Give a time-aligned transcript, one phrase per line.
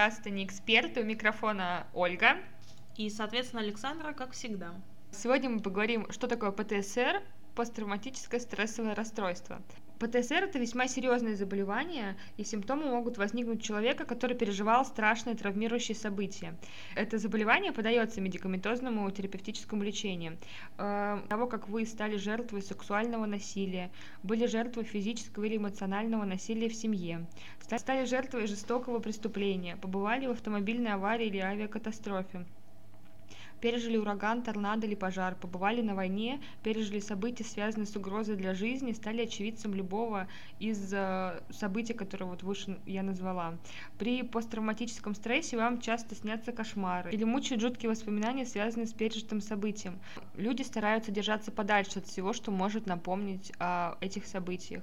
[0.00, 1.02] подкаста «Не эксперты».
[1.02, 2.38] У микрофона Ольга.
[2.96, 4.72] И, соответственно, Александра, как всегда.
[5.10, 7.22] Сегодня мы поговорим, что такое ПТСР,
[7.54, 9.60] посттравматическое стрессовое расстройство.
[10.00, 15.94] ПТСР– это весьма серьезное заболевание, и симптомы могут возникнуть у человека, который переживал страшные травмирующие
[15.94, 16.54] события.
[16.96, 20.38] Это заболевание подается медикаментозному терапевтическому лечению.
[20.78, 23.90] Э, того, как вы стали жертвой сексуального насилия,
[24.22, 27.26] были жертвой физического или эмоционального насилия в семье,
[27.60, 32.46] стали жертвой жестокого преступления, побывали в автомобильной аварии или авиакатастрофе,
[33.60, 38.92] пережили ураган, торнадо или пожар, побывали на войне, пережили события, связанные с угрозой для жизни,
[38.92, 40.28] стали очевидцем любого
[40.58, 43.54] из э, событий, которые вот выше я назвала.
[43.98, 49.98] При посттравматическом стрессе вам часто снятся кошмары или мучают жуткие воспоминания, связанные с пережитым событием.
[50.34, 54.82] Люди стараются держаться подальше от всего, что может напомнить о этих событиях.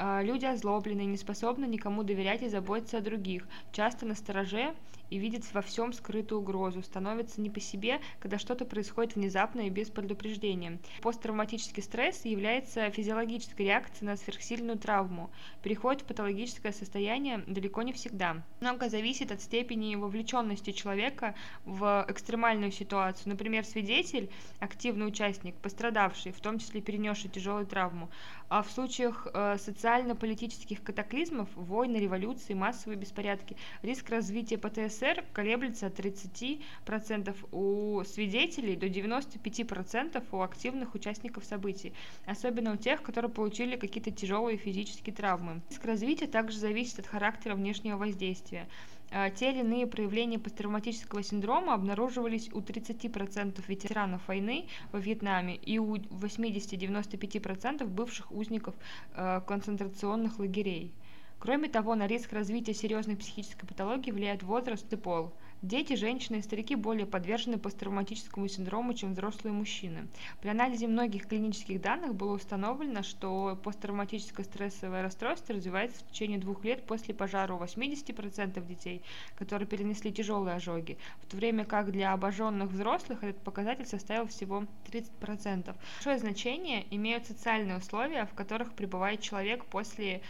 [0.00, 4.76] А, люди озлоблены, не способны никому доверять и заботиться о других, часто на стороже
[5.10, 9.70] и видят во всем скрытую угрозу, становятся не по себе, когда что-то происходит внезапно и
[9.70, 10.78] без предупреждения.
[11.02, 15.30] Посттравматический стресс является физиологической реакцией на сверхсильную травму,
[15.62, 18.42] переходит в патологическое состояние далеко не всегда.
[18.60, 23.30] Много зависит от степени вовлеченности человека в экстремальную ситуацию.
[23.30, 28.10] Например, свидетель, активный участник, пострадавший, в том числе перенесший тяжелую травму,
[28.48, 35.98] а в случаях э, социально-политических катаклизмов, войн, революции, массовые беспорядки, риск развития ПТСР колеблется от
[35.98, 41.92] 30% у свидетелей до 95% у активных участников событий,
[42.26, 45.60] особенно у тех, которые получили какие-то тяжелые физические травмы.
[45.70, 48.66] Риск развития также зависит от характера внешнего воздействия.
[49.10, 55.78] А, те или иные проявления посттравматического синдрома обнаруживались у 30% ветеранов войны во Вьетнаме и
[55.78, 58.74] у 80-95% бывших узников
[59.14, 60.92] а, концентрационных лагерей.
[61.38, 65.32] Кроме того, на риск развития серьезной психической патологии влияет возраст и пол.
[65.62, 70.06] Дети, женщины и старики более подвержены посттравматическому синдрому, чем взрослые мужчины.
[70.40, 76.64] При анализе многих клинических данных было установлено, что посттравматическое стрессовое расстройство развивается в течение двух
[76.64, 79.02] лет после пожара у 80% детей,
[79.34, 84.64] которые перенесли тяжелые ожоги, в то время как для обожженных взрослых этот показатель составил всего
[84.86, 85.74] 30%.
[85.96, 90.22] Большое значение имеют социальные условия, в которых пребывает человек после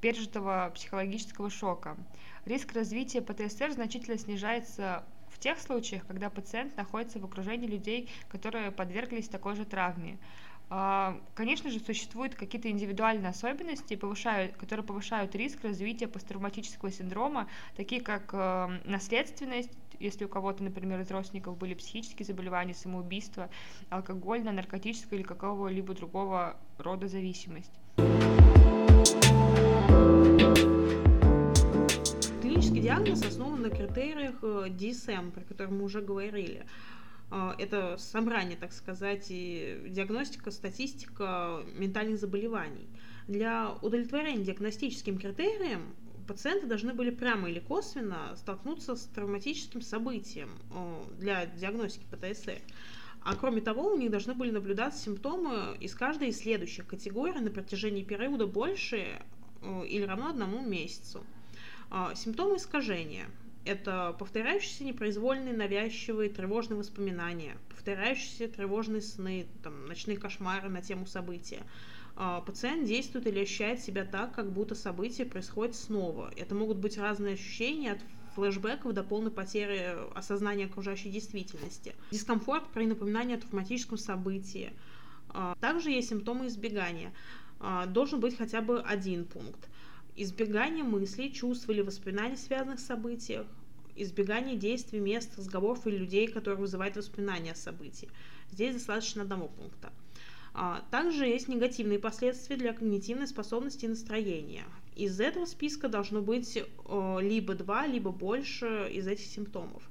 [0.00, 1.96] пережитого психологического шока.
[2.46, 8.70] Риск развития ПТСР значительно снижается в тех случаях, когда пациент находится в окружении людей, которые
[8.70, 10.18] подверглись такой же травме.
[10.72, 18.00] А, конечно же, существуют какие-то индивидуальные особенности, повышают, которые повышают риск развития посттравматического синдрома, такие
[18.00, 23.50] как э, наследственность, если у кого-то, например, из родственников были психические заболевания, самоубийство,
[23.88, 27.72] алкогольная, наркотическая или какого-либо другого рода зависимость.
[32.80, 36.64] Диагноз основан на критериях э, DSM, про которые мы уже говорили.
[37.30, 42.88] Э, это собрание, так сказать, и диагностика, статистика ментальных заболеваний.
[43.28, 45.94] Для удовлетворения диагностическим критериям
[46.26, 52.62] пациенты должны были прямо или косвенно столкнуться с травматическим событием э, для диагностики ПТСР.
[53.20, 57.50] А кроме того, у них должны были наблюдаться симптомы из каждой из следующих категорий на
[57.50, 59.20] протяжении периода больше
[59.86, 61.22] или равно одному месяцу.
[61.90, 63.26] А, симптомы искажения–
[63.64, 71.62] это повторяющиеся непроизвольные, навязчивые, тревожные воспоминания, повторяющиеся тревожные сны, там, ночные кошмары на тему события.
[72.14, 76.32] А, пациент действует или ощущает себя так, как будто событие происходит снова.
[76.36, 77.98] Это могут быть разные ощущения от
[78.36, 81.96] флешбеков до полной потери осознания окружающей действительности.
[82.12, 84.72] Дискомфорт при напоминании о травматическом событии.
[85.30, 87.12] А, также есть симптомы избегания.
[87.88, 89.68] Должен быть хотя бы один пункт
[90.22, 93.46] избегание мыслей, чувств или воспоминаний, связанных с событием,
[93.96, 98.08] избегание действий, мест, разговоров или людей, которые вызывают воспоминания о событии.
[98.50, 99.92] Здесь достаточно одного пункта.
[100.52, 104.64] А, также есть негативные последствия для когнитивной способности и настроения.
[104.96, 106.58] Из этого списка должно быть
[107.20, 109.88] либо два, либо больше из этих симптомов.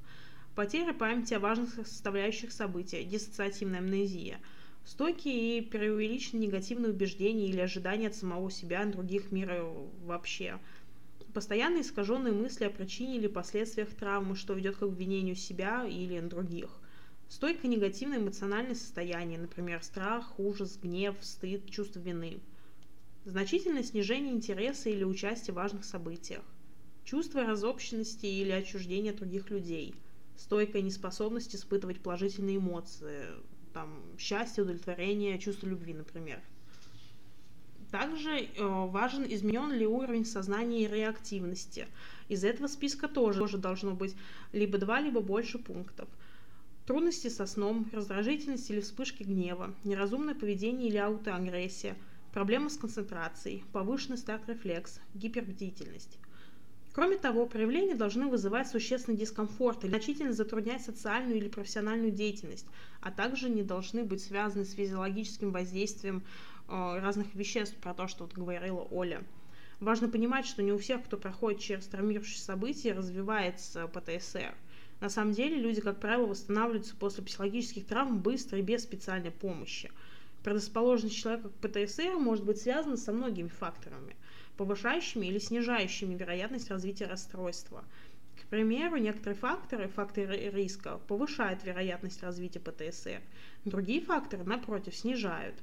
[0.55, 4.39] Потеря памяти о важных составляющих события, диссоциативная амнезия–
[4.89, 9.63] стойкие и преувеличенные негативные убеждения или ожидания от самого себя, других мира
[10.03, 10.59] вообще.
[11.31, 16.71] Постоянно искаженные мысли о причине или последствиях травмы, что ведет к обвинению себя или других.
[17.27, 22.39] Стойкое негативное эмоциональное состояние, например, страх, ужас, гнев, стыд, чувство вины.
[23.25, 26.43] Значительное снижение интереса или участия в важных событиях.
[27.05, 29.93] Чувство разобщенности или отчуждения от других людей.
[30.35, 33.27] Стойкая неспособность испытывать положительные эмоции,
[33.73, 36.41] там, счастье, удовлетворение, чувство любви, например.
[37.91, 41.87] Также э, важен, изменен ли уровень сознания и реактивности.
[42.27, 44.15] Из этого списка тоже, тоже должно быть
[44.51, 46.07] либо два, либо больше пунктов.
[46.85, 51.95] Трудности со сном, раздражительность или вспышки гнева, неразумное поведение или аутоагрессия,
[52.31, 56.19] проблемы с концентрацией, повышенный старт-рефлекс, гипербдительность.
[56.99, 62.67] Кроме того, проявления должны вызывать существенный дискомфорт или значительно затруднять социальную или профессиональную деятельность,
[62.99, 66.23] а также не должны быть связаны с физиологическим воздействием
[66.67, 69.23] э, разных веществ, про то, что вот говорила Оля.
[69.79, 74.53] Важно понимать, что не у всех, кто проходит через травмирующие события, развивается ПТСР.
[74.99, 79.89] На самом деле люди, как правило, восстанавливаются после психологических травм быстро и без специальной помощи.
[80.43, 84.15] Предрасположенность человека к ПТСР может быть связана со многими факторами–
[84.59, 87.85] повышающими или снижающими вероятность развития расстройства.
[88.41, 93.21] К примеру, некоторые факторы, факторы риска, повышают вероятность развития ПТСР,
[93.63, 95.55] другие факторы, напротив, снижают.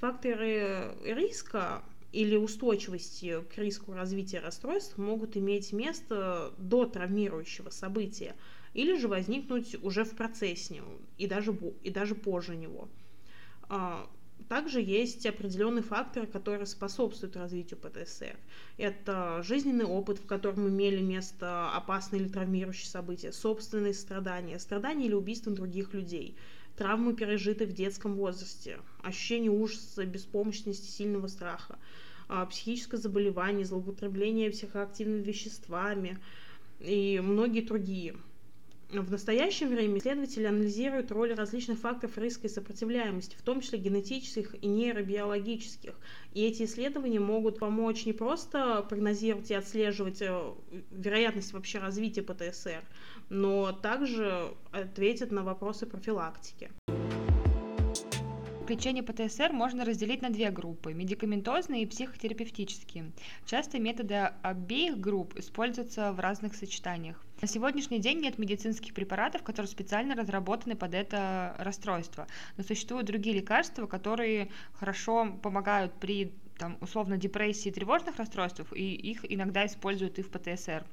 [0.00, 1.82] Факторы риска
[2.12, 8.34] или устойчивости к риску развития расстройств могут иметь место до травмирующего события
[8.72, 10.80] или же возникнуть уже в процессе
[11.18, 12.88] и даже, и даже позже него.
[14.48, 18.36] Также есть определенные факторы, которые способствуют развитию ПТСР.
[18.78, 25.14] Это жизненный опыт, в котором имели место опасные или травмирующие события, собственные страдания, страдания или
[25.14, 26.34] убийства других людей,
[26.76, 31.78] травмы, пережитые в детском возрасте, ощущение ужаса, беспомощности, сильного страха,
[32.28, 36.18] а, психическое заболевание, злоупотребление психоактивными веществами
[36.80, 38.16] и многие другие–
[38.90, 44.54] в настоящее время исследователи анализируют роль различных факторов риска и сопротивляемости, в том числе генетических
[44.62, 45.94] и нейробиологических.
[46.32, 50.52] И эти исследования могут помочь не просто прогнозировать и отслеживать э,
[50.90, 52.82] вероятность вообще развития ПТСР,
[53.28, 56.70] но также ответят на вопросы профилактики.
[58.68, 63.12] Лечение ПТСР можно разделить на две группы– медикаментозные и психотерапевтические.
[63.46, 67.24] Часто методы обеих групп используются в разных сочетаниях.
[67.40, 72.26] На сегодняшний день нет медицинских препаратов, которые специально разработаны под это расстройство,
[72.56, 78.92] но существуют другие лекарства, которые хорошо помогают при там, условно депрессии и тревожных расстройствах, и
[78.92, 80.84] их иногда используют и в ПТСР.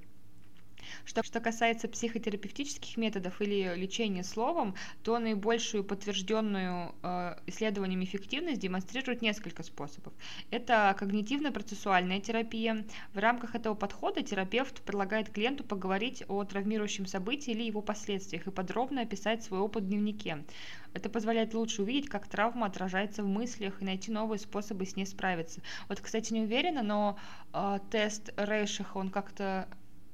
[1.03, 9.21] Что, что касается психотерапевтических методов или лечения словом, то наибольшую подтвержденную э, исследованием эффективность демонстрирует
[9.21, 10.13] несколько способов.
[10.51, 12.86] Это когнитивно-процессуальная терапия.
[13.13, 18.51] В рамках этого подхода терапевт предлагает клиенту поговорить о травмирующем событии или его последствиях и
[18.51, 20.45] подробно описать свой опыт в дневнике.
[20.94, 25.06] Это позволяет лучше увидеть, как травма отражается в мыслях и найти новые способы с ней
[25.06, 25.62] справиться.
[25.89, 27.18] Вот, кстати, не уверена, но
[27.53, 29.68] э, тест Рейшиха, он как-то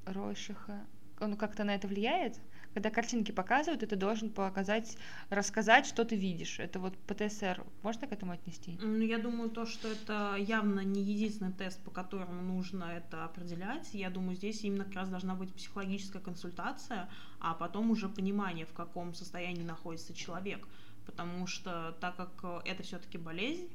[0.05, 0.85] Ройшиха,
[1.19, 2.39] он как-то на это влияет?
[2.73, 4.97] Когда картинки показывают, ты должен показать,
[5.29, 6.59] рассказать, что ты видишь.
[6.59, 7.65] Это вот ПТСР.
[7.83, 8.77] Можно к этому отнести?
[8.81, 13.89] Ну, я думаю, то, что это явно не единственный тест, по которому нужно это определять.
[13.93, 17.09] Я думаю, здесь именно как раз должна быть психологическая консультация,
[17.41, 20.65] а потом уже понимание, в каком состоянии находится человек.
[21.05, 23.67] Потому что так как это все-таки болезнь,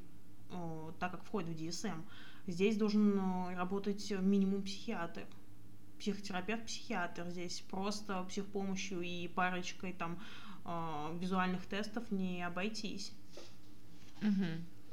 [0.99, 2.01] так как входит в DSM,
[2.47, 5.23] здесь должен э, работать минимум психиатр
[5.99, 7.29] психотерапевт, психиатр.
[7.29, 10.19] Здесь просто психпомощью и парочкой там
[10.65, 13.13] э, визуальных тестов не обойтись.
[14.21, 14.45] Угу.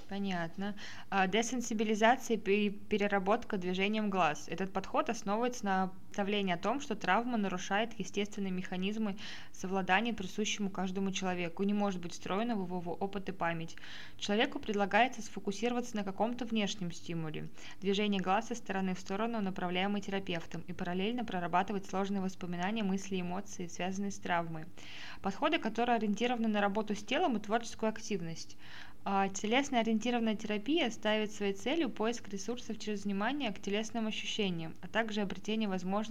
[0.09, 0.75] Понятно.
[1.11, 4.47] А, десенсибилизация и переработка движением глаз.
[4.49, 9.17] Этот подход основывается на представлении о том, что травма нарушает естественные механизмы
[9.51, 13.75] совладания, присущему каждому человеку, не может быть встроена в его опыт и память.
[14.17, 17.49] Человеку предлагается сфокусироваться на каком-то внешнем стимуле,
[17.81, 23.23] движение глаз из стороны в сторону, направляемый терапевтом, и параллельно прорабатывать сложные воспоминания, мысли и
[23.23, 24.67] эмоции, связанные с травмой.
[25.21, 28.57] Подходы, которые ориентированы на работу с телом и творческую активность.
[29.07, 35.21] А телесно-ориентированная терапия ставит своей целью поиск ресурсов через внимание к телесным ощущениям, а также
[35.21, 36.04] обретение возможности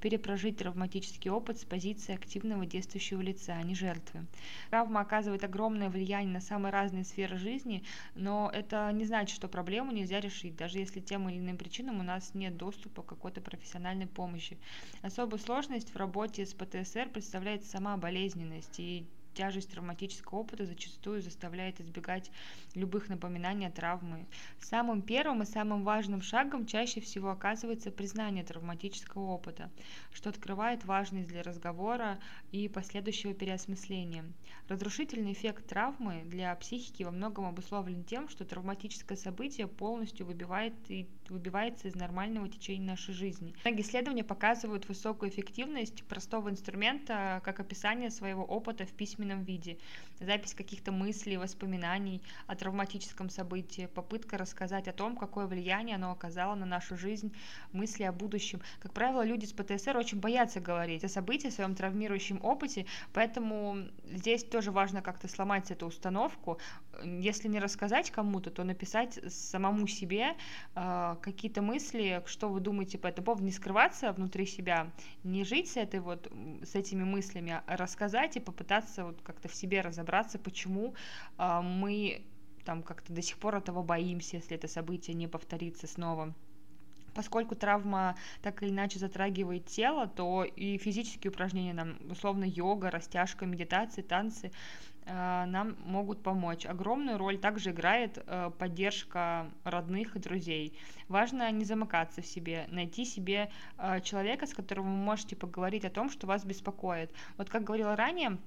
[0.00, 4.26] перепрожить травматический опыт с позиции активного действующего лица, а не жертвы.
[4.70, 7.82] Травма оказывает огромное влияние на самые разные сферы жизни,
[8.14, 12.02] но это не значит, что проблему нельзя решить, даже если тем или иным причинам у
[12.02, 14.58] нас нет доступа к какой-то профессиональной помощи.
[15.02, 21.80] Особую сложность в работе с ПТСР представляет сама болезненность и тяжесть травматического опыта зачастую заставляет
[21.80, 22.30] избегать
[22.74, 24.26] любых напоминаний о травмы.
[24.60, 29.70] Самым первым и самым важным шагом чаще всего оказывается признание травматического опыта,
[30.12, 32.18] что открывает важность для разговора
[32.50, 34.24] и последующего переосмысления.
[34.68, 41.06] Разрушительный эффект травмы для психики во многом обусловлен тем, что травматическое событие полностью выбивает и
[41.30, 43.54] выбивается из нормального течения нашей жизни.
[43.64, 49.78] Многие исследования показывают высокую эффективность простого инструмента как описание своего опыта в письменном виде,
[50.20, 56.54] запись каких-то мыслей, воспоминаний о травматическом событии, попытка рассказать о том, какое влияние оно оказало
[56.54, 57.32] на нашу жизнь,
[57.72, 58.60] мысли о будущем.
[58.80, 63.78] Как правило, люди с ПТСР очень боятся говорить о событии, о своем травмирующем опыте, поэтому
[64.04, 66.58] здесь тоже важно как-то сломать эту установку.
[67.04, 70.34] Если не рассказать кому-то, то написать самому себе
[70.74, 74.90] э, какие-то мысли, что вы думаете по этому поводу, не скрываться внутри себя,
[75.24, 76.30] не жить с этой вот,
[76.62, 80.94] с этими мыслями, а рассказать и попытаться вот как-то в себе разобраться, почему
[81.38, 82.24] э, мы
[82.64, 86.34] там как-то до сих пор этого боимся, если это событие не повторится снова.
[87.14, 93.46] Поскольку травма так или иначе затрагивает тело, то и физические упражнения нам, условно, йога, растяжка,
[93.46, 94.52] медитации, танцы
[95.06, 96.66] нам могут помочь.
[96.66, 100.76] Огромную роль также играет э, поддержка родных и друзей.
[101.08, 105.90] Важно не замыкаться в себе, найти себе э, человека, с которым вы можете поговорить о
[105.90, 107.12] том, что вас беспокоит.
[107.36, 108.38] Вот как говорила ранее,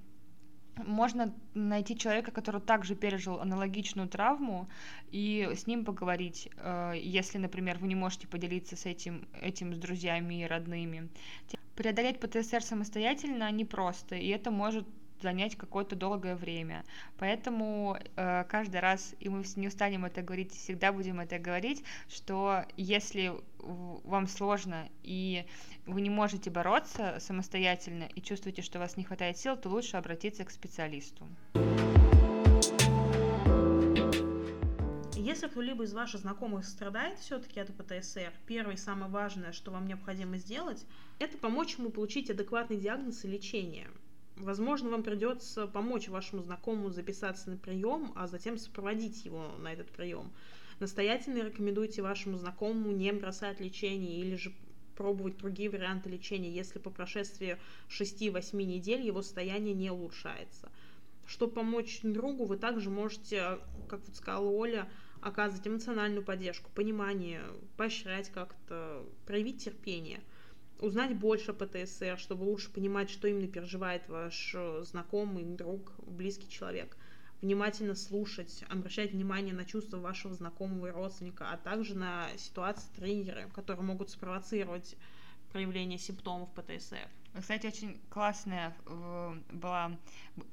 [0.85, 4.69] можно найти человека, который также пережил аналогичную травму,
[5.11, 9.77] и с ним поговорить, э, если, например, вы не можете поделиться с этим, этим с
[9.77, 11.09] друзьями и родными.
[11.75, 14.85] Преодолеть ПТСР самостоятельно непросто, и это может
[15.21, 16.83] занять какое-то долгое время.
[17.17, 22.65] Поэтому э, каждый раз, и мы не устанем это говорить, всегда будем это говорить, что
[22.77, 25.45] если вам сложно и
[25.85, 29.97] вы не можете бороться самостоятельно и чувствуете, что у вас не хватает сил, то лучше
[29.97, 31.27] обратиться к специалисту.
[35.15, 39.85] Если кто-либо из ваших знакомых страдает все-таки от ПТСР, первое и самое важное, что вам
[39.85, 40.85] необходимо сделать,
[41.19, 43.89] это помочь ему получить адекватный диагноз и лечение.
[44.39, 49.89] Возможно, вам придется помочь вашему знакомому записаться на прием, а затем сопроводить его на этот
[49.91, 50.31] прием.
[50.79, 54.53] Настоятельно рекомендуйте вашему знакомому не бросать лечение или же
[54.95, 57.57] пробовать другие варианты лечения, если по прошествии
[57.89, 60.69] 6-8 недель его состояние не улучшается.
[61.25, 64.89] Чтобы помочь другу, вы также можете, как вот сказала Оля,
[65.21, 67.41] оказывать эмоциональную поддержку, понимание,
[67.75, 70.21] поощрять как-то, проявить терпение–
[70.79, 76.49] узнать больше о ПТСР, чтобы лучше понимать, что именно переживает ваш э, знакомый, друг, близкий
[76.49, 76.95] человек.
[77.41, 83.49] Внимательно слушать, обращать внимание на чувства вашего знакомого и родственника, а также на ситуации триггеры,
[83.53, 84.95] которые могут спровоцировать
[85.51, 87.07] проявление симптомов ПТСР.
[87.37, 89.97] Кстати, очень классная э, была,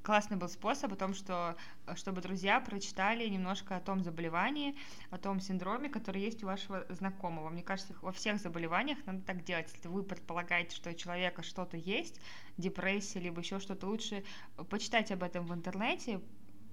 [0.02, 1.56] классный был способ о том, что
[1.94, 4.76] чтобы друзья прочитали немножко о том заболевании,
[5.10, 7.48] о том синдроме, который есть у вашего знакомого.
[7.48, 9.70] Мне кажется, во всех заболеваниях надо так делать.
[9.72, 12.20] Если вы предполагаете, что у человека что-то есть,
[12.58, 14.22] депрессия, либо еще что-то, лучше
[14.68, 16.20] почитать об этом в интернете,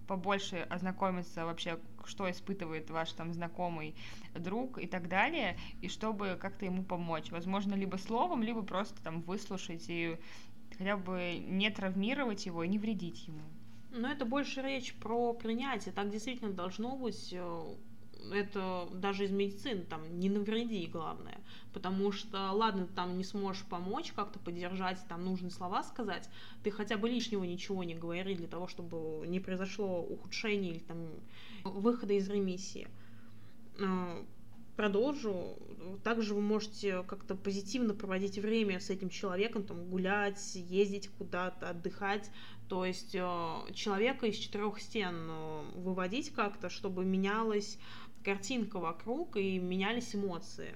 [0.07, 3.95] побольше ознакомиться вообще, что испытывает ваш там знакомый
[4.33, 7.31] друг и так далее, и чтобы как-то ему помочь.
[7.31, 10.17] Возможно, либо словом, либо просто там выслушать и
[10.77, 13.43] хотя бы не травмировать его и не вредить ему.
[13.91, 15.93] Но это больше речь про принятие.
[15.93, 17.75] Так действительно должно быть э,
[18.31, 21.39] это даже из медицины, там, не навреди, главное.
[21.73, 26.29] Потому что, ладно, там не сможешь помочь, как-то поддержать, там, нужные слова сказать,
[26.63, 30.97] ты хотя бы лишнего ничего не говори для того, чтобы не произошло ухудшение или там
[31.63, 32.87] выхода из ремиссии.
[33.79, 34.23] А,
[34.75, 35.57] продолжу.
[36.03, 42.29] Также вы можете как-то позитивно проводить время с этим человеком, там, гулять, ездить куда-то, отдыхать.
[42.69, 47.77] То есть э, человека из четырех стен э, выводить как-то, чтобы менялось
[48.23, 50.75] картинка вокруг и менялись эмоции.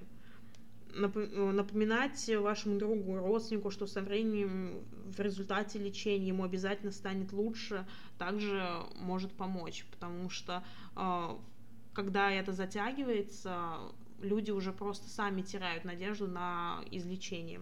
[0.94, 4.82] Напоминать вашему другу, родственнику, что со временем
[5.16, 7.86] в результате лечения ему обязательно станет лучше,
[8.18, 10.64] также может помочь, потому что
[10.96, 11.38] а,
[11.92, 13.78] когда это затягивается,
[14.20, 17.60] люди уже просто сами теряют надежду на излечение.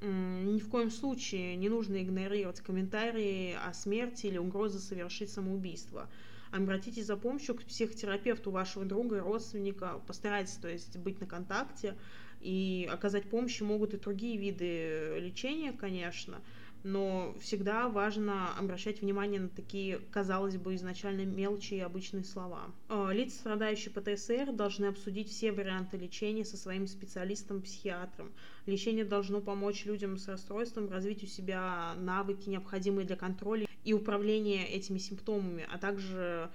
[0.00, 6.08] Ни в коем случае не нужно игнорировать комментарии о смерти или угрозы совершить самоубийство
[6.50, 11.96] обратитесь за помощью к психотерапевту вашего друга, родственника, постарайтесь, то есть, быть на контакте,
[12.40, 16.40] и оказать помощь могут и другие виды лечения, конечно,
[16.82, 22.70] но всегда важно обращать внимание на такие, казалось бы, изначально мелочи и обычные слова.
[22.88, 28.32] А, лица, страдающие ПТСР, должны обсудить все варианты лечения со своим специалистом-психиатром.
[28.66, 34.66] Лечение должно помочь людям с расстройством развить у себя навыки, необходимые для контроля и управления
[34.66, 36.50] этими симптомами, а также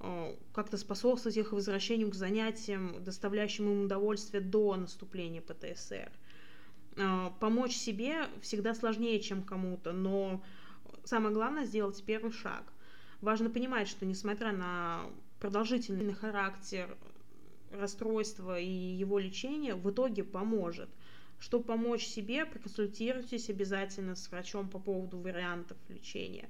[0.00, 6.10] а, как-то способствовать их возвращению к занятиям, доставляющим им удовольствие до наступления ПТСР.
[6.96, 10.42] А, помочь себе всегда сложнее, чем кому-то, но
[11.04, 12.64] самое главное сделать первый шаг.
[13.20, 15.06] Важно понимать, что несмотря на
[15.40, 16.96] продолжительный характер
[17.70, 20.90] расстройства и его лечение, в итоге поможет.
[21.38, 26.48] Чтобы помочь себе, проконсультируйтесь обязательно с врачом по поводу вариантов лечения.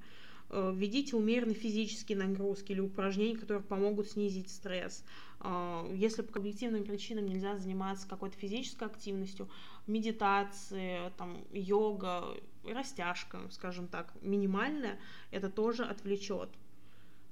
[0.55, 5.03] Э, введите умеренные физические нагрузки или упражнения, которые помогут снизить стресс.
[5.39, 9.49] Э, если по объективным причинам нельзя заниматься какой-то физической активностью,
[9.87, 14.99] медитация, там, йога, растяжка, скажем так, минимальная,
[15.31, 16.49] это тоже отвлечет.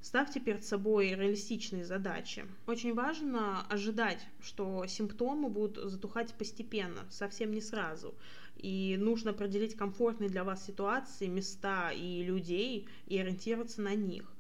[0.02, 2.48] Ставьте перед собой реалистичные задачи.
[2.66, 8.16] Очень важно ожидать, что симптомы будут затухать постепенно, совсем не сразу.
[8.62, 14.32] И нужно определить комфортные для вас ситуации, места и людей и ориентироваться на них.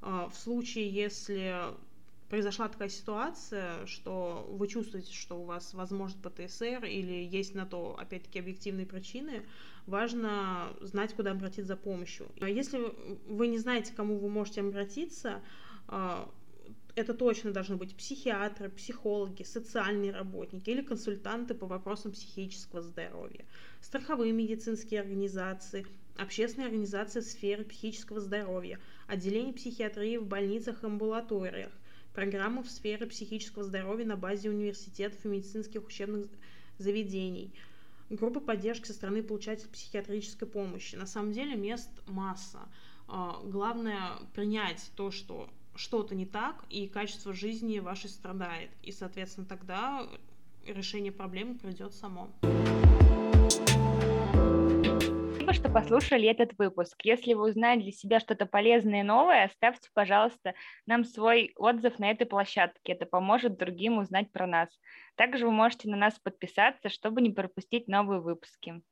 [0.00, 1.64] А, в случае, если
[2.28, 7.94] произошла такая ситуация, что вы чувствуете, что у вас возможен ПТСР или есть на то,
[7.98, 9.42] опять-таки, объективные причины,
[9.86, 12.26] важно знать, куда обратиться за помощью.
[12.40, 12.94] А если
[13.26, 15.42] вы не знаете, к кому вы можете обратиться,
[15.88, 16.30] а,
[16.94, 23.44] это точно должны быть психиатры, психологи, социальные работники или консультанты по вопросам психического здоровья,
[23.80, 31.72] страховые медицинские организации, общественные организации сферы психического здоровья, отделения психиатрии в больницах и амбулаториях,
[32.12, 36.28] программу в сфере психического здоровья на базе университетов и медицинских учебных
[36.76, 37.54] заведений,
[38.10, 40.96] группы поддержки со стороны получателей психиатрической помощи.
[40.96, 42.68] На самом деле мест масса.
[43.08, 48.70] А, главное принять то, что что-то не так, и качество жизни вашей страдает.
[48.82, 50.06] И, соответственно, тогда
[50.66, 52.30] решение проблемы придет само
[55.52, 57.02] что послушали этот выпуск.
[57.04, 60.54] Если вы узнали для себя что-то полезное и новое, оставьте, пожалуйста,
[60.86, 62.92] нам свой отзыв на этой площадке.
[62.92, 64.68] Это поможет другим узнать про нас.
[65.14, 68.82] Также вы можете на нас подписаться, чтобы не пропустить новые выпуски.